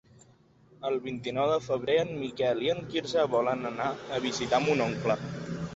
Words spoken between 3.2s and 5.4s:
volen anar a visitar mon oncle.